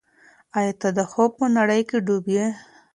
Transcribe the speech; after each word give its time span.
آیا 0.57 0.73
ته 0.81 0.89
د 0.97 0.99
خوب 1.11 1.31
په 1.39 1.45
نړۍ 1.57 1.81
کې 1.89 1.97
ډوب 2.05 2.25
یې؟ 2.35 2.47